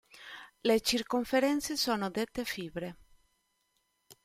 Le 0.63 0.79
circonferenze 0.81 1.77
sono 1.77 2.09
dette 2.09 2.43
fibre. 2.43 2.97